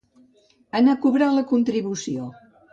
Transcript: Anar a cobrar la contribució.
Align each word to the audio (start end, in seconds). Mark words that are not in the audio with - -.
Anar 0.79 0.95
a 0.97 0.99
cobrar 1.05 1.29
la 1.37 1.45
contribució. 1.53 2.35